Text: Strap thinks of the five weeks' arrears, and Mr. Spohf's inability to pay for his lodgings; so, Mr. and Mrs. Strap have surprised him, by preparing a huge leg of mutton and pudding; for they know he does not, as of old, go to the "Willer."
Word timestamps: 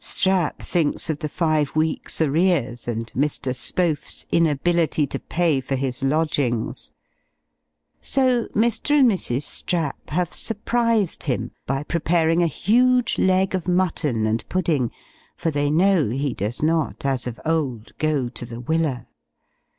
Strap 0.03 0.63
thinks 0.63 1.11
of 1.11 1.19
the 1.19 1.29
five 1.29 1.75
weeks' 1.75 2.21
arrears, 2.21 2.87
and 2.87 3.05
Mr. 3.13 3.55
Spohf's 3.55 4.25
inability 4.31 5.05
to 5.05 5.19
pay 5.19 5.61
for 5.61 5.75
his 5.75 6.01
lodgings; 6.01 6.89
so, 8.01 8.47
Mr. 8.55 8.97
and 8.99 9.07
Mrs. 9.11 9.43
Strap 9.43 10.09
have 10.09 10.33
surprised 10.33 11.25
him, 11.25 11.51
by 11.67 11.83
preparing 11.83 12.41
a 12.41 12.47
huge 12.47 13.19
leg 13.19 13.53
of 13.53 13.67
mutton 13.67 14.25
and 14.25 14.43
pudding; 14.49 14.89
for 15.35 15.51
they 15.51 15.69
know 15.69 16.09
he 16.09 16.33
does 16.33 16.63
not, 16.63 17.05
as 17.05 17.27
of 17.27 17.39
old, 17.45 17.95
go 17.99 18.27
to 18.27 18.43
the 18.43 18.59
"Willer." 18.59 19.05